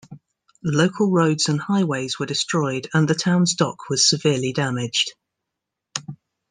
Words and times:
Local 0.63 1.11
roads 1.11 1.47
and 1.47 1.61
highways 1.61 2.17
were 2.17 2.25
destroyed 2.25 2.89
and 2.91 3.07
the 3.07 3.13
town's 3.13 3.53
dock 3.53 3.87
was 3.87 4.09
severely 4.09 4.51
damaged. 4.51 5.11